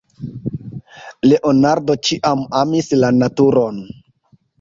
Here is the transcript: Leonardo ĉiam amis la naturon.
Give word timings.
Leonardo 1.27 1.95
ĉiam 2.07 2.41
amis 2.61 2.89
la 3.03 3.13
naturon. 3.19 3.79